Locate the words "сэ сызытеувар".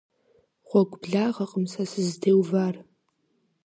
1.71-2.75